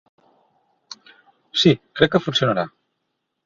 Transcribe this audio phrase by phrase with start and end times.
[1.65, 2.69] Sí, crec que funcionarà.